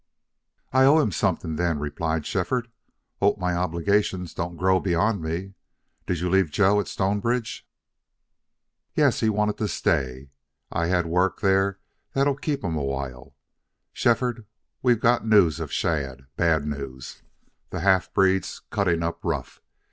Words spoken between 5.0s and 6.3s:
me. Did you